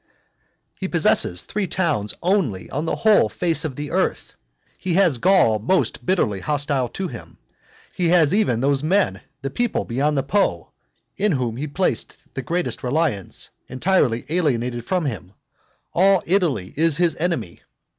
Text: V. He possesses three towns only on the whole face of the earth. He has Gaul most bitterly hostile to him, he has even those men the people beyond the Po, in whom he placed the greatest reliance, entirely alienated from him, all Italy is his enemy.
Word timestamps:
V. 0.01 0.07
He 0.79 0.87
possesses 0.87 1.43
three 1.43 1.67
towns 1.67 2.15
only 2.23 2.67
on 2.71 2.85
the 2.85 2.95
whole 2.95 3.29
face 3.29 3.63
of 3.63 3.75
the 3.75 3.91
earth. 3.91 4.33
He 4.79 4.95
has 4.95 5.19
Gaul 5.19 5.59
most 5.59 6.03
bitterly 6.03 6.39
hostile 6.39 6.89
to 6.89 7.07
him, 7.07 7.37
he 7.93 8.09
has 8.09 8.33
even 8.33 8.61
those 8.61 8.81
men 8.81 9.21
the 9.43 9.51
people 9.51 9.85
beyond 9.85 10.17
the 10.17 10.23
Po, 10.23 10.71
in 11.17 11.33
whom 11.33 11.55
he 11.55 11.67
placed 11.67 12.17
the 12.33 12.41
greatest 12.41 12.81
reliance, 12.81 13.51
entirely 13.67 14.25
alienated 14.29 14.85
from 14.85 15.05
him, 15.05 15.33
all 15.93 16.23
Italy 16.25 16.73
is 16.75 16.97
his 16.97 17.15
enemy. 17.17 17.61